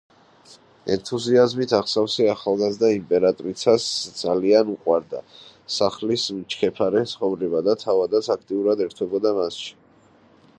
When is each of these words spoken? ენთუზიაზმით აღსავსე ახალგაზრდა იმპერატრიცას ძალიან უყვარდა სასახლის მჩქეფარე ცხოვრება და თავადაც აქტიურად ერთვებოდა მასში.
ენთუზიაზმით 0.93 1.73
აღსავსე 1.79 2.25
ახალგაზრდა 2.31 2.89
იმპერატრიცას 2.93 3.85
ძალიან 4.21 4.71
უყვარდა 4.77 5.21
სასახლის 5.35 6.25
მჩქეფარე 6.39 7.05
ცხოვრება 7.13 7.63
და 7.69 7.77
თავადაც 7.85 8.31
აქტიურად 8.39 8.83
ერთვებოდა 8.89 9.37
მასში. 9.43 9.71